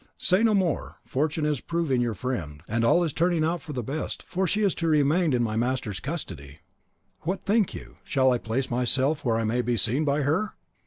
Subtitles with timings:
[0.17, 3.83] "Say no more; fortune is proving your friend, and all is turning out for the
[3.83, 6.61] best, for she is to remain in my master's custody."
[7.19, 7.97] "What think you?
[8.03, 10.55] Shall I place myself where I may be seen by her?"